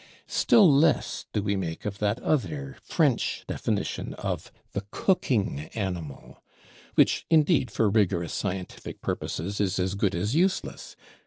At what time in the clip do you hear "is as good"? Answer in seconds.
9.61-10.15